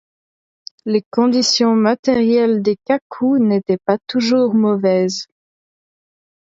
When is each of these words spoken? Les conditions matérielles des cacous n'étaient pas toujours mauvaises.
Les 0.87 1.03
conditions 1.11 1.75
matérielles 1.75 2.63
des 2.63 2.75
cacous 2.85 3.37
n'étaient 3.39 3.77
pas 3.85 3.99
toujours 4.07 4.55
mauvaises. 4.55 5.27